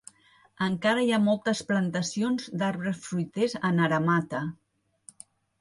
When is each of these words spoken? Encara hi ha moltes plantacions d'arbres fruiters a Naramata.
Encara 0.67 1.03
hi 1.07 1.11
ha 1.17 1.19
moltes 1.25 1.61
plantacions 1.67 2.49
d'arbres 2.63 3.05
fruiters 3.05 3.57
a 3.71 3.75
Naramata. 3.77 4.43